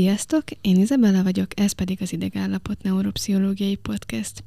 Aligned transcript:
Sziasztok, 0.00 0.44
én 0.60 0.76
Izabella 0.76 1.22
vagyok, 1.22 1.60
ez 1.60 1.72
pedig 1.72 1.98
az 2.02 2.12
Idegállapot 2.12 2.82
Neuropsziológiai 2.82 3.74
Podcast. 3.74 4.44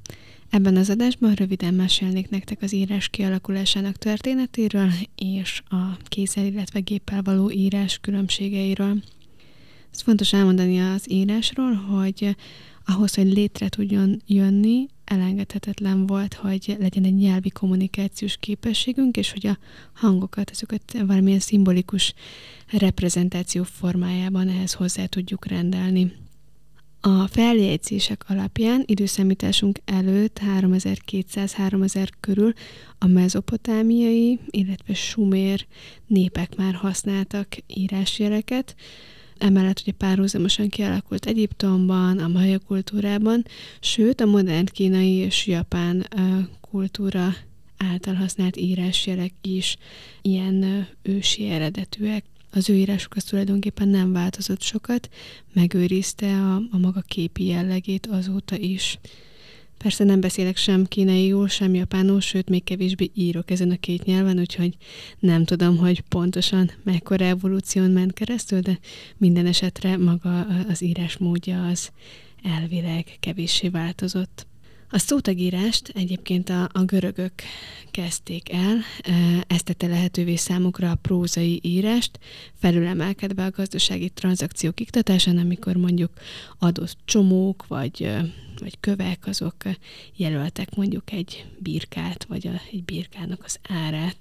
Ebben 0.49 0.75
az 0.75 0.89
adásban 0.89 1.33
röviden 1.33 1.73
mesélnék 1.73 2.29
nektek 2.29 2.61
az 2.61 2.73
írás 2.73 3.09
kialakulásának 3.09 3.95
történetéről 3.95 4.89
és 5.15 5.61
a 5.69 5.97
kézzel, 6.03 6.45
illetve 6.45 6.79
géppel 6.79 7.21
való 7.21 7.51
írás 7.51 7.97
különbségeiről. 8.01 9.03
Ez 9.91 10.01
fontos 10.01 10.33
elmondani 10.33 10.79
az 10.79 11.11
írásról, 11.11 11.73
hogy 11.73 12.35
ahhoz, 12.85 13.15
hogy 13.15 13.33
létre 13.33 13.69
tudjon 13.69 14.21
jönni, 14.27 14.87
elengedhetetlen 15.05 16.05
volt, 16.05 16.33
hogy 16.33 16.75
legyen 16.79 17.03
egy 17.03 17.15
nyelvi 17.15 17.49
kommunikációs 17.49 18.37
képességünk, 18.37 19.17
és 19.17 19.31
hogy 19.31 19.47
a 19.47 19.57
hangokat, 19.93 20.49
ezeket 20.49 20.97
valamilyen 21.07 21.39
szimbolikus 21.39 22.13
reprezentáció 22.67 23.63
formájában 23.63 24.47
ehhez 24.47 24.73
hozzá 24.73 25.05
tudjuk 25.05 25.45
rendelni. 25.45 26.11
A 27.05 27.27
feljegyzések 27.27 28.23
alapján 28.27 28.83
időszámításunk 28.85 29.79
előtt 29.85 30.39
3200-3000 30.59 32.07
körül 32.19 32.53
a 32.97 33.07
mezopotámiai, 33.07 34.39
illetve 34.49 34.93
sumér 34.93 35.65
népek 36.07 36.55
már 36.55 36.73
használtak 36.73 37.47
írásjeleket, 37.67 38.75
emellett 39.43 39.79
ugye 39.81 39.91
párhuzamosan 39.91 40.69
kialakult 40.69 41.25
Egyiptomban, 41.25 42.19
a 42.19 42.27
maja 42.27 42.59
kultúrában, 42.59 43.45
sőt 43.79 44.21
a 44.21 44.25
modern 44.25 44.65
kínai 44.65 45.13
és 45.13 45.47
japán 45.47 46.07
kultúra 46.61 47.35
által 47.77 48.13
használt 48.13 48.57
írásjelek 48.57 49.33
is 49.41 49.77
ilyen 50.21 50.87
ősi 51.01 51.49
eredetűek. 51.49 52.23
Az 52.51 52.69
ő 52.69 52.75
írásuk 52.75 53.15
az 53.15 53.23
tulajdonképpen 53.23 53.87
nem 53.87 54.11
változott 54.11 54.61
sokat, 54.61 55.09
megőrizte 55.53 56.27
a, 56.27 56.55
a 56.55 56.77
maga 56.77 57.01
képi 57.01 57.45
jellegét 57.45 58.05
azóta 58.05 58.57
is. 58.57 58.99
Persze 59.83 60.03
nem 60.03 60.19
beszélek 60.19 60.57
sem 60.57 60.85
kínaiul, 60.85 61.47
sem 61.47 61.73
japánul, 61.73 62.21
sőt, 62.21 62.49
még 62.49 62.63
kevésbé 62.63 63.11
írok 63.13 63.51
ezen 63.51 63.71
a 63.71 63.75
két 63.75 64.03
nyelven, 64.03 64.39
úgyhogy 64.39 64.77
nem 65.19 65.45
tudom, 65.45 65.77
hogy 65.77 65.99
pontosan 66.01 66.71
mekkora 66.83 67.25
evolúción 67.25 67.91
ment 67.91 68.13
keresztül, 68.13 68.59
de 68.59 68.79
minden 69.17 69.45
esetre 69.45 69.97
maga 69.97 70.45
az 70.69 70.81
írás 70.81 71.17
módja 71.17 71.67
az 71.67 71.89
elvileg 72.43 73.05
kevéssé 73.19 73.67
változott. 73.67 74.47
A 74.93 74.97
szótagírást 74.97 75.91
egyébként 75.95 76.49
a, 76.49 76.69
a 76.71 76.83
görögök 76.83 77.33
kezdték 77.91 78.51
el, 78.51 78.77
ezt 79.47 79.65
tette 79.65 79.87
lehetővé 79.87 80.35
számukra 80.35 80.91
a 80.91 80.95
prózai 80.95 81.59
írást, 81.63 82.19
felülemelkedve 82.59 83.45
a 83.45 83.49
gazdasági 83.49 84.09
tranzakciók 84.09 84.79
iktatásán, 84.79 85.37
amikor 85.37 85.75
mondjuk 85.75 86.11
adott 86.59 86.97
csomók 87.05 87.67
vagy, 87.67 88.09
vagy 88.59 88.79
kövek, 88.79 89.27
azok 89.27 89.55
jelöltek 90.15 90.75
mondjuk 90.75 91.11
egy 91.11 91.45
birkát, 91.59 92.23
vagy 92.23 92.47
a, 92.47 92.61
egy 92.71 92.83
birkának 92.83 93.43
az 93.43 93.59
árát. 93.69 94.17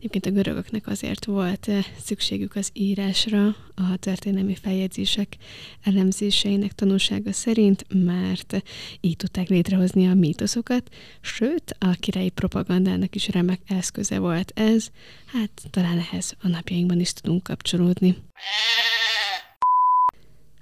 Egyébként 0.00 0.26
a 0.26 0.30
görögöknek 0.30 0.86
azért 0.86 1.24
volt 1.24 1.68
eh, 1.68 1.84
szükségük 2.04 2.56
az 2.56 2.70
írásra 2.72 3.46
a 3.74 3.96
történelmi 3.96 4.54
feljegyzések 4.54 5.36
elemzéseinek 5.82 6.72
tanulsága 6.72 7.32
szerint, 7.32 7.86
mert 7.88 8.62
így 9.00 9.16
tudták 9.16 9.48
létrehozni 9.48 10.08
a 10.08 10.14
mítoszokat, 10.14 10.94
sőt, 11.20 11.76
a 11.78 11.90
királyi 11.98 12.28
propagandának 12.28 13.14
is 13.14 13.28
remek 13.28 13.60
eszköze 13.66 14.18
volt 14.18 14.52
ez, 14.54 14.90
hát 15.26 15.50
talán 15.70 15.98
ehhez 15.98 16.34
a 16.42 16.48
napjainkban 16.48 17.00
is 17.00 17.12
tudunk 17.12 17.42
kapcsolódni. 17.42 18.16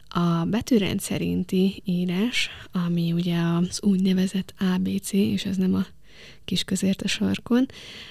A 0.09 0.45
betűrend 0.45 1.01
szerinti 1.01 1.83
írás, 1.85 2.51
ami 2.73 3.13
ugye 3.13 3.37
az 3.39 3.83
úgynevezett 3.83 4.55
ABC, 4.59 5.13
és 5.13 5.45
ez 5.45 5.57
nem 5.57 5.75
a 5.75 5.87
kis 6.45 6.65
közért 6.65 7.03
a 7.03 7.09
sarkon, 7.09 7.67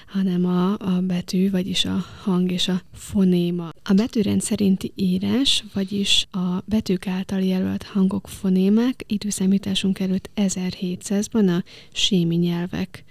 hanem 0.06 0.44
a, 0.44 0.72
a 0.72 1.00
betű, 1.00 1.50
vagyis 1.50 1.84
a 1.84 2.04
hang 2.22 2.52
és 2.52 2.68
a 2.68 2.82
fonéma. 2.92 3.68
A 3.82 3.92
betűrend 3.92 4.40
szerinti 4.40 4.92
írás, 4.94 5.64
vagyis 5.74 6.26
a 6.30 6.62
betűk 6.64 7.06
által 7.06 7.40
jelölt 7.40 7.82
hangok 7.82 8.28
fonémák 8.28 9.04
időszámításunk 9.06 9.98
előtt 9.98 10.30
1700-ban 10.36 11.58
a 11.58 11.64
sémi 11.92 12.36
nyelvek 12.36 13.04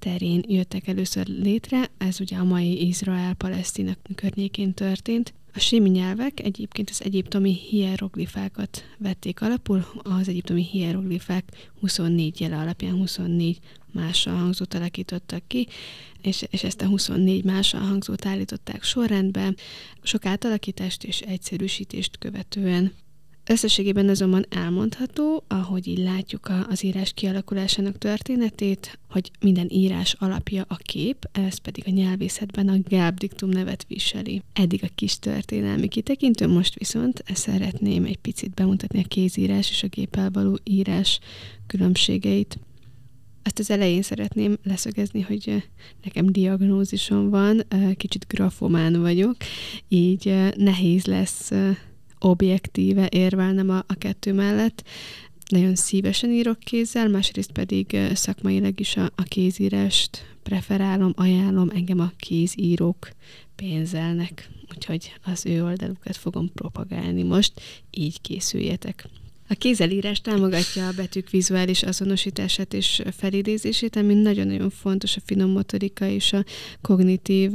terén 0.00 0.44
jöttek 0.48 0.88
először 0.88 1.26
létre, 1.26 1.90
ez 1.98 2.20
ugye 2.20 2.36
a 2.36 2.44
mai 2.44 2.86
Izrael-Palesztina 2.86 3.96
környékén 4.14 4.74
történt. 4.74 5.32
A 5.54 5.58
sémi 5.58 5.88
nyelvek 5.88 6.40
egyébként 6.40 6.90
az 6.90 7.02
egyiptomi 7.04 7.54
hieroglifákat 7.54 8.84
vették 8.98 9.40
alapul, 9.40 9.86
az 10.02 10.28
egyiptomi 10.28 10.62
hieroglifák 10.62 11.44
24 11.80 12.40
jele 12.40 12.56
alapján 12.56 12.94
24 12.94 13.58
mással 13.92 14.34
hangzót 14.34 14.74
alakítottak 14.74 15.42
ki, 15.46 15.68
és, 16.22 16.44
és 16.50 16.64
ezt 16.64 16.82
a 16.82 16.86
24 16.86 17.44
mással 17.44 17.80
hangzót 17.80 18.26
állították 18.26 18.82
sorrendbe, 18.82 19.54
sok 20.02 20.26
átalakítást 20.26 21.04
és 21.04 21.20
egyszerűsítést 21.20 22.18
követően. 22.18 22.92
Összességében 23.46 24.08
azonban 24.08 24.46
elmondható, 24.48 25.44
ahogy 25.48 25.86
így 25.86 25.98
látjuk 25.98 26.50
az 26.68 26.84
írás 26.84 27.12
kialakulásának 27.12 27.98
történetét, 27.98 28.98
hogy 29.08 29.30
minden 29.40 29.66
írás 29.70 30.16
alapja 30.18 30.64
a 30.68 30.76
kép, 30.76 31.28
ez 31.32 31.58
pedig 31.58 31.84
a 31.86 31.90
nyelvészetben 31.90 32.68
a 32.68 32.78
gelbdiktum 32.88 33.48
nevet 33.48 33.84
viseli. 33.88 34.42
Eddig 34.52 34.84
a 34.84 34.88
kis 34.94 35.18
történelmi 35.18 35.88
kitekintő, 35.88 36.48
most 36.48 36.74
viszont 36.74 37.22
szeretném 37.34 38.04
egy 38.04 38.18
picit 38.18 38.54
bemutatni 38.54 39.00
a 39.00 39.08
kézírás 39.08 39.70
és 39.70 39.82
a 39.82 39.88
géppel 39.88 40.30
való 40.30 40.58
írás 40.64 41.18
különbségeit. 41.66 42.58
Azt 43.42 43.58
az 43.58 43.70
elején 43.70 44.02
szeretném 44.02 44.58
leszögezni, 44.62 45.20
hogy 45.20 45.70
nekem 46.04 46.26
diagnózisom 46.26 47.30
van, 47.30 47.62
kicsit 47.96 48.26
grafomán 48.28 49.00
vagyok, 49.00 49.36
így 49.88 50.34
nehéz 50.56 51.04
lesz 51.04 51.50
objektíve 52.20 53.08
érvelnem 53.10 53.70
a, 53.70 53.84
a 53.86 53.94
kettő 53.94 54.32
mellett. 54.32 54.84
Nagyon 55.48 55.74
szívesen 55.74 56.30
írok 56.30 56.58
kézzel, 56.58 57.08
másrészt 57.08 57.52
pedig 57.52 57.98
szakmailag 58.14 58.80
is 58.80 58.96
a, 58.96 59.10
a 59.14 59.22
kézírást 59.22 60.36
preferálom, 60.42 61.12
ajánlom, 61.16 61.70
engem 61.74 62.00
a 62.00 62.12
kézírók 62.16 63.10
pénzelnek, 63.56 64.50
úgyhogy 64.74 65.12
az 65.24 65.46
ő 65.46 65.64
oldalukat 65.64 66.16
fogom 66.16 66.52
propagálni 66.52 67.22
most, 67.22 67.60
így 67.90 68.20
készüljetek. 68.20 69.08
A 69.52 69.54
kézelírás 69.54 70.20
támogatja 70.20 70.86
a 70.86 70.92
betűk 70.92 71.30
vizuális 71.30 71.82
azonosítását 71.82 72.74
és 72.74 73.02
felidézését, 73.16 73.96
ami 73.96 74.14
nagyon-nagyon 74.14 74.70
fontos 74.70 75.16
a 75.16 75.20
finom 75.24 75.50
motorika 75.50 76.06
és 76.06 76.32
a 76.32 76.44
kognitív 76.80 77.50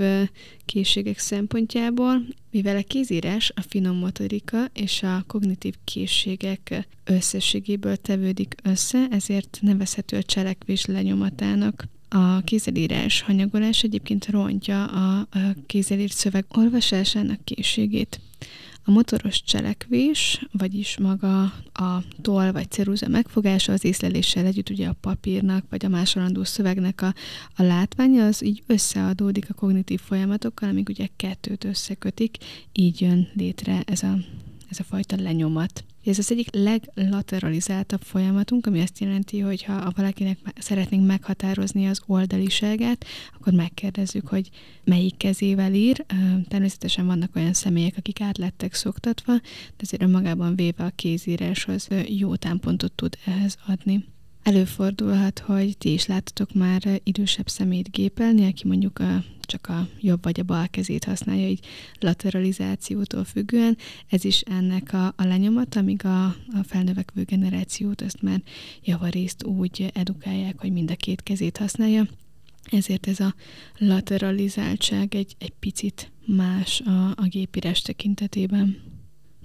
készségek 0.65 1.19
szempontjából, 1.19 2.25
mivel 2.51 2.77
a 2.77 2.83
kézírás 2.87 3.51
a 3.55 3.61
finom 3.61 3.97
motorika 3.97 4.65
és 4.73 5.03
a 5.03 5.23
kognitív 5.27 5.73
készségek 5.83 6.87
összességéből 7.03 7.95
tevődik 7.95 8.55
össze, 8.63 9.07
ezért 9.11 9.59
nevezhető 9.61 10.17
a 10.17 10.23
cselekvés 10.23 10.85
lenyomatának. 10.85 11.87
A 12.09 12.41
kézelírás 12.41 13.21
hanyagolás 13.21 13.83
egyébként 13.83 14.29
rontja 14.29 14.85
a, 14.85 15.27
kézelírt 15.65 16.13
szöveg 16.13 16.45
olvasásának 16.49 17.43
készségét. 17.43 18.19
A 18.87 18.91
motoros 18.91 19.43
cselekvés, 19.43 20.45
vagyis 20.51 20.97
maga 20.97 21.41
a 21.73 22.03
toll 22.21 22.51
vagy 22.51 22.71
ceruza 22.71 23.07
megfogása 23.07 23.73
az 23.73 23.85
észleléssel 23.85 24.45
együtt 24.45 24.69
ugye 24.69 24.87
a 24.87 24.95
papírnak 25.01 25.65
vagy 25.69 25.85
a 25.85 25.89
másolandó 25.89 26.43
szövegnek 26.43 27.01
a, 27.01 27.13
a 27.55 27.63
látványa, 27.63 28.25
az 28.25 28.43
így 28.43 28.63
összeadódik 28.67 29.49
a 29.49 29.53
kognitív 29.53 29.99
folyamatokkal, 29.99 30.69
amik 30.69 30.89
ugye 30.89 31.07
kettőt 31.15 31.63
összekötik, 31.63 32.37
így 32.71 33.01
jön 33.01 33.27
létre 33.33 33.81
ez 33.85 34.03
a, 34.03 34.17
ez 34.69 34.79
a 34.79 34.83
fajta 34.83 35.15
lenyomat. 35.21 35.83
Ez 36.05 36.17
az 36.17 36.31
egyik 36.31 36.47
leglateralizáltabb 36.51 38.01
folyamatunk, 38.01 38.65
ami 38.65 38.81
azt 38.81 38.99
jelenti, 38.99 39.39
hogy 39.39 39.63
ha 39.63 39.91
valakinek 39.95 40.37
szeretnénk 40.57 41.05
meghatározni 41.05 41.87
az 41.87 42.01
oldaliságát, 42.05 43.05
akkor 43.37 43.53
megkérdezzük, 43.53 44.27
hogy 44.27 44.49
melyik 44.83 45.17
kezével 45.17 45.73
ír. 45.73 46.05
Természetesen 46.47 47.05
vannak 47.05 47.35
olyan 47.35 47.53
személyek, 47.53 47.97
akik 47.97 48.21
át 48.21 48.37
lettek 48.37 48.73
szoktatva, 48.73 49.33
de 49.41 49.81
azért 49.81 50.01
önmagában 50.01 50.55
véve 50.55 50.83
a 50.83 50.91
kézírás 50.95 51.67
az 51.67 51.87
jó 52.07 52.35
támpontot 52.35 52.91
tud 52.91 53.17
ehhez 53.25 53.57
adni. 53.67 54.05
Előfordulhat, 54.45 55.39
hogy 55.39 55.77
ti 55.77 55.93
is 55.93 56.05
láttatok 56.05 56.53
már 56.53 57.01
idősebb 57.03 57.47
szemét 57.47 57.91
gépelni, 57.91 58.45
aki 58.45 58.67
mondjuk 58.67 58.99
a, 58.99 59.23
csak 59.41 59.67
a 59.67 59.87
jobb 59.99 60.23
vagy 60.23 60.39
a 60.39 60.43
bal 60.43 60.67
kezét 60.67 61.03
használja, 61.03 61.47
így 61.47 61.65
lateralizációtól 61.99 63.23
függően. 63.23 63.77
Ez 64.09 64.23
is 64.23 64.41
ennek 64.41 64.93
a, 64.93 65.05
a 65.05 65.23
lenyomata, 65.23 65.79
amíg 65.79 66.05
a, 66.05 66.25
a 66.25 66.63
felnövekvő 66.63 67.23
generációt 67.23 68.01
ezt 68.01 68.21
már 68.21 68.41
javarészt 68.83 69.43
úgy 69.43 69.91
edukálják, 69.93 70.59
hogy 70.59 70.71
mind 70.71 70.91
a 70.91 70.95
két 70.95 71.23
kezét 71.23 71.57
használja. 71.57 72.07
Ezért 72.71 73.07
ez 73.07 73.19
a 73.19 73.35
lateralizáltság 73.77 75.15
egy, 75.15 75.35
egy 75.39 75.53
picit 75.59 76.11
más 76.25 76.81
a, 76.81 77.07
a 77.07 77.27
gépírás 77.29 77.81
tekintetében. 77.81 78.77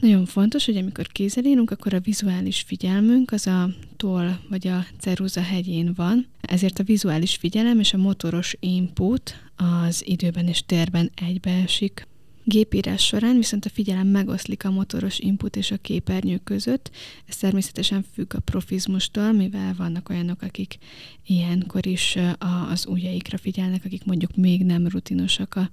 Nagyon 0.00 0.24
fontos, 0.24 0.64
hogy 0.64 0.76
amikor 0.76 1.06
kézzel 1.06 1.44
írunk, 1.44 1.70
akkor 1.70 1.94
a 1.94 2.00
vizuális 2.00 2.60
figyelmünk 2.60 3.32
az 3.32 3.46
a 3.46 3.70
toll 3.96 4.30
vagy 4.48 4.66
a 4.66 4.86
ceruza 4.98 5.42
hegyén 5.42 5.92
van, 5.96 6.26
ezért 6.40 6.78
a 6.78 6.82
vizuális 6.84 7.36
figyelem 7.36 7.78
és 7.80 7.94
a 7.94 7.96
motoros 7.96 8.56
input 8.60 9.34
az 9.56 10.06
időben 10.06 10.46
és 10.46 10.62
térben 10.66 11.10
egybeesik. 11.14 12.08
Gépírás 12.50 13.06
során 13.06 13.36
viszont 13.36 13.64
a 13.64 13.68
figyelem 13.68 14.06
megoszlik 14.06 14.64
a 14.64 14.70
motoros 14.70 15.18
input 15.18 15.56
és 15.56 15.70
a 15.70 15.76
képernyő 15.76 16.40
között. 16.44 16.90
Ez 17.26 17.36
természetesen 17.36 18.04
függ 18.12 18.34
a 18.34 18.40
profizmustól, 18.40 19.32
mivel 19.32 19.74
vannak 19.76 20.08
olyanok, 20.08 20.42
akik 20.42 20.78
ilyenkor 21.26 21.86
is 21.86 22.18
az 22.70 22.86
ujjaikra 22.86 23.38
figyelnek, 23.38 23.84
akik 23.84 24.04
mondjuk 24.04 24.36
még 24.36 24.64
nem 24.64 24.86
rutinosak 24.86 25.54
a 25.54 25.70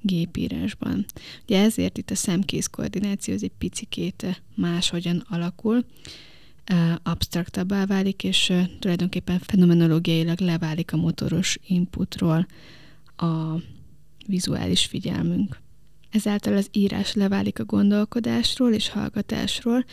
gépírásban. 0.00 1.04
Ugye 1.42 1.62
ezért 1.62 1.98
itt 1.98 2.10
a 2.10 2.14
szemkész 2.14 2.66
koordináció 2.66 3.34
az 3.34 3.42
egy 3.42 3.52
picikét 3.58 4.42
máshogyan 4.54 5.24
alakul, 5.28 5.84
absztraktabbá 7.02 7.86
válik, 7.86 8.24
és 8.24 8.52
tulajdonképpen 8.78 9.38
fenomenológiailag 9.38 10.40
leválik 10.40 10.92
a 10.92 10.96
motoros 10.96 11.58
inputról 11.66 12.46
a 13.16 13.54
vizuális 14.26 14.86
figyelmünk. 14.86 15.66
Ezáltal 16.10 16.56
az 16.56 16.68
írás 16.72 17.14
leválik 17.14 17.58
a 17.58 17.64
gondolkodásról 17.64 18.72
és 18.72 18.88
hallgatásról, 18.88 19.84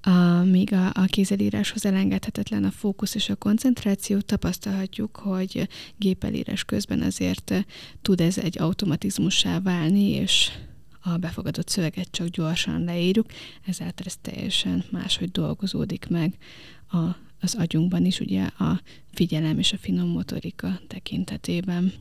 a, 0.00 0.44
míg 0.44 0.72
a, 0.72 0.86
a 0.86 1.04
kézelíráshoz 1.06 1.86
elengedhetetlen 1.86 2.64
a 2.64 2.70
fókusz 2.70 3.14
és 3.14 3.28
a 3.28 3.36
koncentráció, 3.36 4.20
tapasztalhatjuk, 4.20 5.16
hogy 5.16 5.68
gépelírás 5.96 6.64
közben 6.64 7.02
azért 7.02 7.64
tud 8.02 8.20
ez 8.20 8.38
egy 8.38 8.58
automatizmussá 8.58 9.60
válni, 9.60 10.08
és 10.08 10.50
a 11.00 11.16
befogadott 11.16 11.68
szöveget 11.68 12.10
csak 12.10 12.26
gyorsan 12.26 12.84
leírjuk, 12.84 13.26
ezáltal 13.66 14.06
ez 14.06 14.16
teljesen 14.20 14.84
máshogy 14.90 15.30
dolgozódik 15.30 16.06
meg 16.08 16.34
a, 16.90 16.98
az 17.40 17.54
agyunkban 17.54 18.04
is, 18.04 18.20
ugye 18.20 18.42
a 18.42 18.80
figyelem 19.12 19.58
és 19.58 19.72
a 19.72 19.76
finom 19.76 20.08
motorika 20.08 20.80
tekintetében. 20.86 21.92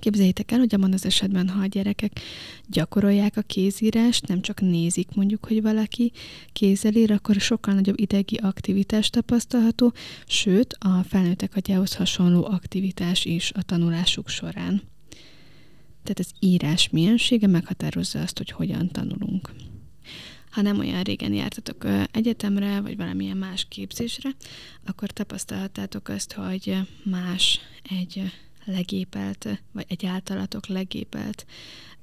Képzeljétek 0.00 0.50
el, 0.50 0.58
hogy 0.58 0.74
abban 0.74 0.92
az 0.92 1.04
esetben, 1.04 1.48
ha 1.48 1.60
a 1.60 1.66
gyerekek 1.66 2.20
gyakorolják 2.66 3.36
a 3.36 3.42
kézírást, 3.42 4.26
nem 4.26 4.40
csak 4.40 4.60
nézik 4.60 5.08
mondjuk, 5.14 5.46
hogy 5.46 5.62
valaki 5.62 6.12
kézzel 6.52 6.94
ír, 6.94 7.12
akkor 7.12 7.34
sokkal 7.34 7.74
nagyobb 7.74 8.00
idegi 8.00 8.36
aktivitás 8.36 9.10
tapasztalható, 9.10 9.92
sőt, 10.26 10.76
a 10.78 11.02
felnőttek 11.08 11.56
agyához 11.56 11.94
hasonló 11.94 12.44
aktivitás 12.44 13.24
is 13.24 13.52
a 13.52 13.62
tanulásuk 13.62 14.28
során. 14.28 14.82
Tehát 16.02 16.18
az 16.18 16.30
írás 16.38 16.88
miensége 16.88 17.46
meghatározza 17.46 18.20
azt, 18.20 18.38
hogy 18.38 18.50
hogyan 18.50 18.88
tanulunk. 18.88 19.50
Ha 20.50 20.62
nem 20.62 20.78
olyan 20.78 21.02
régen 21.02 21.32
jártatok 21.32 21.86
egyetemre, 22.12 22.80
vagy 22.80 22.96
valamilyen 22.96 23.36
más 23.36 23.66
képzésre, 23.68 24.30
akkor 24.84 25.10
tapasztalhattátok 25.10 26.08
azt, 26.08 26.32
hogy 26.32 26.76
más 27.04 27.60
egy 27.82 28.22
legépelt, 28.64 29.62
vagy 29.72 29.84
egy 29.88 30.06
általatok 30.06 30.66
legépelt 30.66 31.46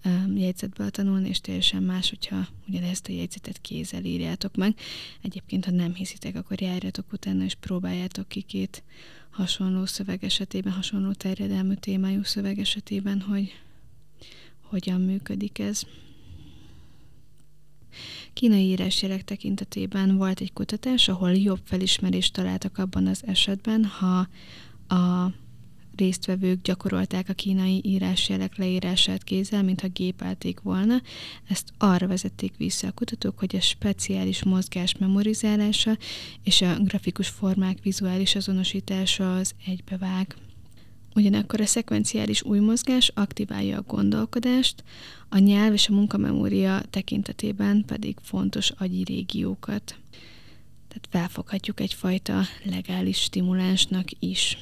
um, 0.05 0.37
jegyzetből 0.37 0.89
tanulni, 0.89 1.29
és 1.29 1.41
teljesen 1.41 1.83
más, 1.83 2.09
hogyha 2.09 2.47
ugyanezt 2.67 3.07
a 3.07 3.11
jegyzetet 3.11 3.61
kézzel 3.61 4.03
írjátok 4.03 4.55
meg. 4.55 4.75
Egyébként, 5.21 5.65
ha 5.65 5.71
nem 5.71 5.93
hiszitek, 5.93 6.35
akkor 6.35 6.61
járjatok 6.61 7.11
utána, 7.11 7.43
és 7.43 7.55
próbáljátok 7.55 8.27
ki 8.27 8.41
két 8.41 8.83
hasonló 9.29 9.85
szöveg 9.85 10.23
esetében, 10.23 10.73
hasonló 10.73 11.11
terjedelmű 11.11 11.73
témájú 11.73 12.23
szöveg 12.23 12.59
esetében, 12.59 13.21
hogy 13.21 13.53
hogyan 14.61 15.01
működik 15.01 15.59
ez. 15.59 15.83
Kínai 18.33 18.63
írásjelek 18.63 19.23
tekintetében 19.23 20.17
volt 20.17 20.39
egy 20.39 20.53
kutatás, 20.53 21.07
ahol 21.07 21.31
jobb 21.31 21.59
felismerést 21.63 22.33
találtak 22.33 22.77
abban 22.77 23.07
az 23.07 23.23
esetben, 23.25 23.85
ha 23.85 24.27
a 24.95 25.31
résztvevők 25.97 26.61
gyakorolták 26.61 27.29
a 27.29 27.33
kínai 27.33 27.81
írásjelek 27.83 28.57
leírását 28.57 29.23
kézzel, 29.23 29.63
mintha 29.63 29.87
gépelték 29.87 30.59
volna. 30.59 31.01
Ezt 31.47 31.73
arra 31.77 32.07
vezették 32.07 32.53
vissza 32.57 32.87
a 32.87 32.91
kutatók, 32.91 33.39
hogy 33.39 33.55
a 33.55 33.61
speciális 33.61 34.43
mozgás 34.43 34.97
memorizálása 34.97 35.97
és 36.43 36.61
a 36.61 36.75
grafikus 36.79 37.27
formák 37.27 37.77
vizuális 37.83 38.35
azonosítása 38.35 39.35
az 39.35 39.53
egybevág. 39.65 40.35
Ugyanakkor 41.15 41.61
a 41.61 41.65
szekvenciális 41.65 42.43
új 42.43 42.59
mozgás 42.59 43.11
aktiválja 43.13 43.77
a 43.77 43.83
gondolkodást, 43.87 44.83
a 45.29 45.37
nyelv 45.37 45.73
és 45.73 45.87
a 45.89 45.93
munkamemória 45.93 46.81
tekintetében 46.89 47.83
pedig 47.85 48.17
fontos 48.21 48.71
agyi 48.77 49.03
régiókat. 49.03 49.95
Tehát 50.87 51.07
felfoghatjuk 51.09 51.79
egyfajta 51.79 52.41
legális 52.63 53.17
stimulánsnak 53.17 54.07
is. 54.19 54.57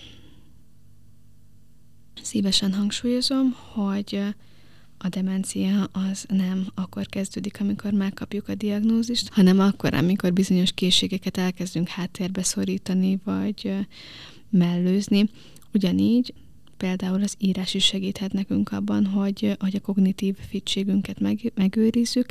Szívesen 2.22 2.74
hangsúlyozom, 2.74 3.56
hogy 3.74 4.20
a 4.98 5.10
demencia 5.10 5.84
az 5.92 6.26
nem 6.28 6.68
akkor 6.76 7.06
kezdődik, 7.06 7.60
amikor 7.60 7.92
megkapjuk 7.92 8.50
a 8.50 8.56
diagnózist, 8.56 9.30
hanem 9.34 9.60
akkor, 9.60 9.94
amikor 9.94 10.34
bizonyos 10.34 10.72
készségeket 10.72 11.38
elkezdünk 11.38 11.88
háttérbe 11.88 12.44
szorítani, 12.44 13.20
vagy 13.24 13.74
mellőzni. 14.50 15.30
Ugyanígy 15.74 16.34
például 16.78 17.24
az 17.24 17.36
írás 17.38 17.74
is 17.74 17.86
segíthet 17.86 18.34
nekünk 18.34 18.72
abban, 18.72 19.06
hogy, 19.06 19.56
hogy 19.60 19.76
a 19.76 19.80
kognitív 19.80 20.36
fittségünket 20.50 21.20
meg, 21.20 21.52
megőrizzük. 21.56 22.26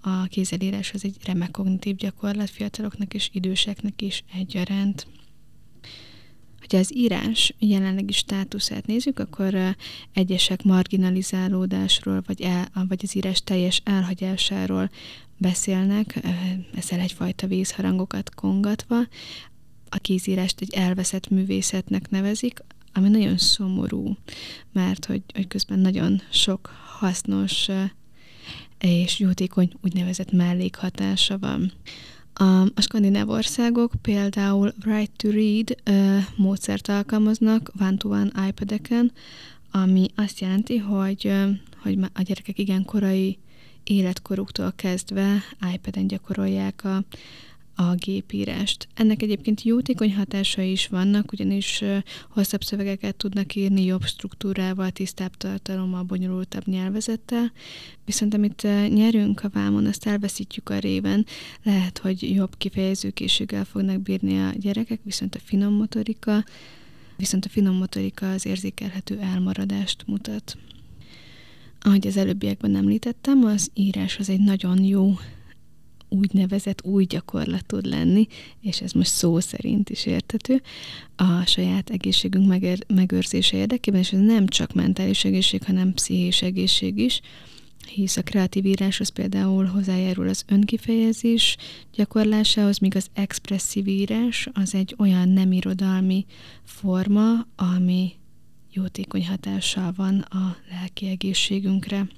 A 0.00 0.22
kézelírás 0.24 0.92
az 0.92 1.04
egy 1.04 1.16
remek 1.24 1.50
kognitív 1.50 1.96
gyakorlat 1.96 2.50
fiataloknak 2.50 3.14
és 3.14 3.30
időseknek 3.32 4.02
is 4.02 4.24
egyaránt. 4.34 5.06
Ha 6.70 6.76
az 6.76 6.96
írás 6.96 7.54
jelenlegi 7.58 8.12
státuszát 8.12 8.86
nézzük, 8.86 9.18
akkor 9.18 9.76
egyesek 10.12 10.62
marginalizálódásról, 10.62 12.22
vagy, 12.26 12.40
el, 12.40 12.68
vagy 12.88 13.00
az 13.02 13.16
írás 13.16 13.42
teljes 13.44 13.82
elhagyásáról 13.84 14.90
beszélnek, 15.36 16.20
ezzel 16.74 17.00
egyfajta 17.00 17.46
vízharangokat 17.46 18.34
kongatva. 18.34 18.96
A 19.88 19.96
kézírást 19.96 20.60
egy 20.60 20.74
elveszett 20.74 21.28
művészetnek 21.28 22.10
nevezik, 22.10 22.58
ami 22.92 23.08
nagyon 23.08 23.38
szomorú, 23.38 24.16
mert 24.72 25.04
hogy, 25.04 25.22
hogy 25.34 25.46
közben 25.46 25.78
nagyon 25.78 26.22
sok 26.30 26.70
hasznos 26.98 27.68
és 28.78 29.18
jótékony 29.18 29.72
úgynevezett 29.82 30.32
mellékhatása 30.32 31.38
van. 31.38 31.72
A, 32.40 32.80
skandináv 32.80 33.28
országok 33.28 33.92
például 34.02 34.74
Right 34.84 35.12
to 35.16 35.30
Read 35.30 35.76
módszert 36.36 36.88
alkalmaznak 36.88 37.72
one-to-one 37.80 38.48
iPad-eken, 38.48 39.12
ami 39.70 40.06
azt 40.14 40.40
jelenti, 40.40 40.76
hogy, 40.76 41.32
hogy 41.82 41.98
a 42.14 42.22
gyerekek 42.22 42.58
igen 42.58 42.84
korai 42.84 43.38
életkoruktól 43.84 44.72
kezdve 44.76 45.42
iPad-en 45.74 46.06
gyakorolják 46.06 46.84
a, 46.84 47.02
a 47.80 47.94
gépírást. 47.94 48.88
Ennek 48.94 49.22
egyébként 49.22 49.62
jótékony 49.62 50.14
hatásai 50.14 50.70
is 50.70 50.86
vannak, 50.86 51.32
ugyanis 51.32 51.84
hosszabb 52.28 52.62
szövegeket 52.62 53.16
tudnak 53.16 53.54
írni 53.54 53.84
jobb 53.84 54.02
struktúrával, 54.02 54.90
tisztább 54.90 55.36
tartalommal, 55.36 56.02
bonyolultabb 56.02 56.66
nyelvezettel, 56.66 57.52
viszont 58.04 58.34
amit 58.34 58.62
nyerünk 58.88 59.44
a 59.44 59.48
vámon, 59.48 59.86
azt 59.86 60.06
elveszítjük 60.06 60.68
a 60.68 60.78
réven. 60.78 61.26
Lehet, 61.62 61.98
hogy 61.98 62.34
jobb 62.34 62.56
kifejezőkészséggel 62.58 63.64
fognak 63.64 64.00
bírni 64.00 64.40
a 64.40 64.50
gyerekek, 64.50 65.00
viszont 65.02 65.34
a 65.34 65.40
finom 65.44 65.72
motorika, 65.72 66.44
viszont 67.16 67.44
a 67.44 67.48
finom 67.48 67.76
motorika 67.76 68.32
az 68.32 68.46
érzékelhető 68.46 69.18
elmaradást 69.18 70.04
mutat. 70.06 70.56
Ahogy 71.80 72.06
az 72.06 72.16
előbbiekben 72.16 72.76
említettem, 72.76 73.44
az 73.44 73.70
írás 73.74 74.18
az 74.18 74.28
egy 74.28 74.40
nagyon 74.40 74.84
jó 74.84 75.14
úgynevezett 76.10 76.84
új 76.84 77.04
gyakorlat 77.04 77.66
tud 77.66 77.86
lenni, 77.86 78.26
és 78.60 78.80
ez 78.80 78.92
most 78.92 79.10
szó 79.10 79.40
szerint 79.40 79.90
is 79.90 80.06
értető, 80.06 80.62
a 81.16 81.44
saját 81.46 81.90
egészségünk 81.90 82.46
megér, 82.46 82.84
megőrzése 82.94 83.56
érdekében, 83.56 84.00
és 84.00 84.12
ez 84.12 84.20
nem 84.20 84.46
csak 84.46 84.72
mentális 84.72 85.24
egészség, 85.24 85.64
hanem 85.64 85.92
pszichés 85.92 86.42
egészség 86.42 86.98
is, 86.98 87.20
hisz 87.86 88.16
a 88.16 88.22
kreatív 88.22 88.64
írás 88.64 89.00
az 89.00 89.08
például 89.08 89.64
hozzájárul 89.64 90.28
az 90.28 90.44
önkifejezés 90.46 91.56
gyakorlásához, 91.92 92.78
míg 92.78 92.96
az 92.96 93.06
expresszív 93.12 93.88
írás 93.88 94.48
az 94.52 94.74
egy 94.74 94.94
olyan 94.98 95.28
nem 95.28 95.52
irodalmi 95.52 96.24
forma, 96.64 97.46
ami 97.56 98.12
jótékony 98.72 99.26
hatással 99.26 99.92
van 99.96 100.18
a 100.18 100.56
lelki 100.70 101.08
egészségünkre. 101.08 102.08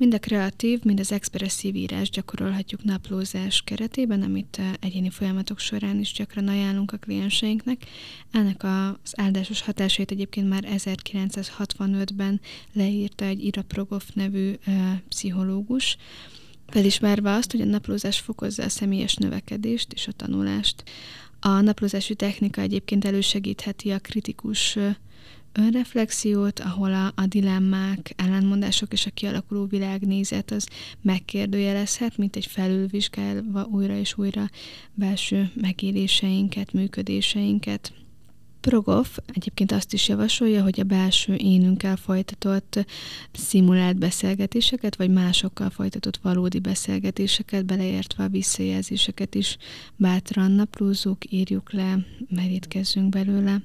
Mind 0.00 0.14
a 0.14 0.18
kreatív, 0.18 0.82
mind 0.82 1.00
az 1.00 1.12
expresszív 1.12 1.74
írás 1.74 2.10
gyakorolhatjuk 2.10 2.84
naplózás 2.84 3.62
keretében, 3.62 4.22
amit 4.22 4.56
eh, 4.58 4.72
egyéni 4.80 5.10
folyamatok 5.10 5.58
során 5.58 5.98
is 5.98 6.12
gyakran 6.12 6.48
ajánlunk 6.48 6.92
a 6.92 6.96
klienseinknek. 6.96 7.86
Ennek 8.30 8.62
az 8.62 9.12
áldásos 9.16 9.62
hatásait 9.62 10.10
egyébként 10.10 10.48
már 10.48 10.64
1965-ben 10.76 12.40
leírta 12.72 13.24
egy 13.24 13.44
Ira 13.44 13.62
Progov 13.62 14.02
nevű 14.14 14.52
uh, 14.66 14.74
pszichológus, 15.08 15.96
Felismerve 16.66 17.32
azt, 17.32 17.50
hogy 17.50 17.60
a 17.60 17.64
naplózás 17.64 18.18
fokozza 18.18 18.62
a 18.62 18.68
személyes 18.68 19.14
növekedést 19.14 19.92
és 19.92 20.06
a 20.06 20.12
tanulást. 20.12 20.82
A 21.40 21.60
naplózási 21.60 22.14
technika 22.14 22.60
egyébként 22.60 23.04
elősegítheti 23.04 23.90
a 23.90 23.98
kritikus 23.98 24.78
önreflexiót, 25.52 26.60
ahol 26.60 26.94
a, 26.94 27.12
a 27.14 27.26
dilemmák, 27.26 28.12
ellentmondások 28.16 28.92
és 28.92 29.06
a 29.06 29.10
kialakuló 29.10 29.64
világnézet 29.66 30.50
az 30.50 30.68
megkérdőjelezhet, 31.02 32.16
mint 32.16 32.36
egy 32.36 32.46
felülvizsgálva 32.46 33.64
újra 33.64 33.96
és 33.96 34.18
újra 34.18 34.50
belső 34.94 35.50
megéléseinket, 35.54 36.72
működéseinket. 36.72 37.92
Progoff 38.60 39.16
egyébként 39.26 39.72
azt 39.72 39.92
is 39.92 40.08
javasolja, 40.08 40.62
hogy 40.62 40.80
a 40.80 40.84
belső 40.84 41.34
énünkkel 41.34 41.96
folytatott 41.96 42.86
szimulált 43.32 43.98
beszélgetéseket, 43.98 44.96
vagy 44.96 45.10
másokkal 45.10 45.70
folytatott 45.70 46.16
valódi 46.16 46.58
beszélgetéseket, 46.58 47.64
beleértve 47.64 48.24
a 48.24 48.28
visszajelzéseket 48.28 49.34
is 49.34 49.56
bátran 49.96 50.50
naplózzuk, 50.50 51.32
írjuk 51.32 51.72
le, 51.72 51.98
merítkezzünk 52.28 53.08
belőle. 53.08 53.62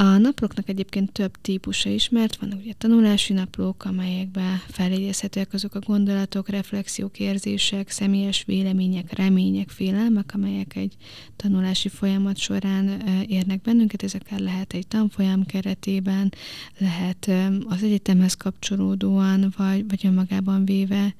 A 0.00 0.18
naplóknak 0.18 0.68
egyébként 0.68 1.12
több 1.12 1.36
típusa 1.40 1.88
ismert, 1.88 2.36
vannak 2.36 2.58
ugye 2.58 2.72
tanulási 2.72 3.32
naplók, 3.32 3.84
amelyekben 3.84 4.56
feljegyezhetőek 4.68 5.52
azok 5.52 5.74
a 5.74 5.78
gondolatok, 5.78 6.48
reflexiók, 6.48 7.18
érzések, 7.18 7.90
személyes 7.90 8.44
vélemények, 8.44 9.12
remények, 9.12 9.68
félelmek, 9.68 10.30
amelyek 10.34 10.76
egy 10.76 10.96
tanulási 11.36 11.88
folyamat 11.88 12.36
során 12.36 13.02
érnek 13.26 13.60
bennünket. 13.60 14.02
Ez 14.02 14.14
akár 14.14 14.40
lehet 14.40 14.72
egy 14.72 14.86
tanfolyam 14.86 15.46
keretében, 15.46 16.32
lehet 16.78 17.30
az 17.68 17.82
egyetemhez 17.82 18.34
kapcsolódóan, 18.34 19.54
vagy, 19.56 19.88
vagy 19.88 20.06
önmagában 20.06 20.64
véve 20.64 21.14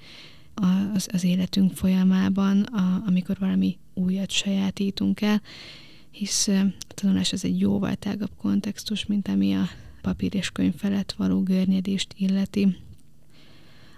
az, 0.95 1.09
az 1.13 1.25
életünk 1.25 1.73
folyamában, 1.73 2.63
a, 2.63 3.03
amikor 3.07 3.37
valami 3.39 3.79
újat 3.95 4.31
sajátítunk 4.31 5.21
el 5.21 5.43
hisz 6.11 6.49
a 6.49 6.95
tanulás 6.95 7.33
az 7.33 7.45
egy 7.45 7.61
jóval 7.61 7.95
tágabb 7.95 8.31
kontextus, 8.37 9.07
mint 9.07 9.29
ami 9.29 9.55
a 9.55 9.69
papír 10.02 10.35
és 10.35 10.50
könyv 10.50 10.75
felett 10.75 11.12
való 11.12 11.43
görnyedést 11.43 12.14
illeti. 12.17 12.76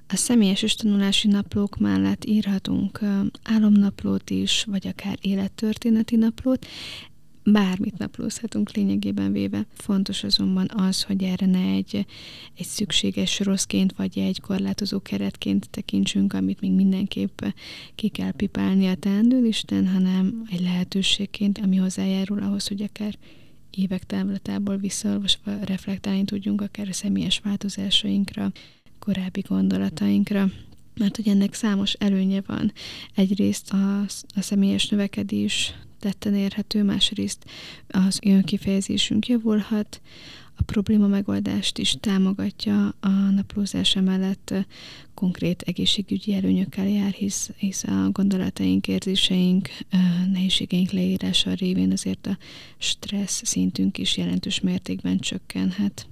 A 0.08 0.16
személyes 0.16 0.62
és 0.62 0.74
tanulási 0.74 1.28
naplók 1.28 1.78
mellett 1.78 2.24
írhatunk 2.24 3.00
álomnaplót 3.42 4.30
is, 4.30 4.64
vagy 4.64 4.86
akár 4.86 5.18
élettörténeti 5.20 6.16
naplót 6.16 6.66
bármit 7.44 7.98
naplózhatunk 7.98 8.72
lényegében 8.72 9.32
véve. 9.32 9.66
Fontos 9.74 10.24
azonban 10.24 10.70
az, 10.74 11.02
hogy 11.02 11.22
erre 11.22 11.46
ne 11.46 11.72
egy, 11.72 12.06
egy 12.58 12.66
szükséges 12.66 13.40
rosszként, 13.40 13.92
vagy 13.96 14.18
egy 14.18 14.40
korlátozó 14.40 15.00
keretként 15.00 15.70
tekintsünk, 15.70 16.32
amit 16.32 16.60
még 16.60 16.72
mindenképp 16.72 17.42
ki 17.94 18.08
kell 18.08 18.32
pipálni 18.32 18.86
a 18.86 18.94
teendőlisten, 18.94 19.88
hanem 19.88 20.42
egy 20.50 20.60
lehetőségként, 20.60 21.58
ami 21.58 21.76
hozzájárul 21.76 22.42
ahhoz, 22.42 22.68
hogy 22.68 22.82
akár 22.82 23.14
évek 23.70 24.04
távlatából 24.04 24.76
visszaolvasva 24.76 25.58
reflektálni 25.64 26.24
tudjunk 26.24 26.60
akár 26.60 26.88
a 26.88 26.92
személyes 26.92 27.40
változásainkra, 27.44 28.52
korábbi 28.98 29.40
gondolatainkra 29.48 30.50
mert 30.94 31.16
hogy 31.16 31.28
ennek 31.28 31.54
számos 31.54 31.92
előnye 31.92 32.42
van. 32.46 32.72
Egyrészt 33.14 33.72
a, 33.72 34.00
a 34.34 34.40
személyes 34.40 34.88
növekedés 34.88 35.74
tetten 36.02 36.34
érhető, 36.34 36.82
másrészt 36.82 37.44
az 37.88 38.18
önkifejezésünk 38.22 39.26
javulhat, 39.26 40.00
a 40.56 40.62
probléma 40.62 41.06
megoldást 41.06 41.78
is 41.78 41.96
támogatja 42.00 42.94
a 43.00 43.08
naplózás 43.08 43.94
mellett 43.94 44.54
konkrét 45.14 45.62
egészségügyi 45.62 46.34
előnyökkel 46.34 46.88
jár, 46.88 47.12
hisz, 47.12 47.50
hisz 47.56 47.84
a 47.84 48.08
gondolataink, 48.12 48.88
érzéseink, 48.88 49.68
nehézségeink 50.32 50.90
leírása 50.90 51.52
révén 51.52 51.92
azért 51.92 52.26
a 52.26 52.38
stressz 52.78 53.44
szintünk 53.44 53.98
is 53.98 54.16
jelentős 54.16 54.60
mértékben 54.60 55.18
csökkenhet. 55.18 56.06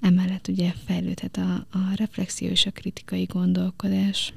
Emellett 0.00 0.48
ugye 0.48 0.72
fejlődhet 0.84 1.36
a, 1.36 1.54
a 1.54 1.94
reflexió 1.96 2.48
és 2.48 2.66
a 2.66 2.70
kritikai 2.70 3.24
gondolkodás. 3.24 4.32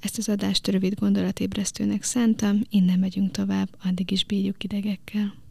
Ezt 0.00 0.18
az 0.18 0.28
adást 0.28 0.68
rövid 0.68 0.94
gondolatébresztőnek 0.98 2.02
szántam, 2.02 2.60
innen 2.70 2.98
megyünk 2.98 3.30
tovább, 3.30 3.68
addig 3.84 4.10
is 4.10 4.24
bírjuk 4.24 4.64
idegekkel. 4.64 5.43